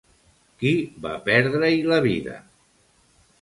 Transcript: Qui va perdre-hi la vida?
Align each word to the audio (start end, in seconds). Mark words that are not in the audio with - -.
Qui 0.61 0.71
va 1.03 1.11
perdre-hi 1.27 1.77
la 1.93 2.01
vida? 2.07 2.39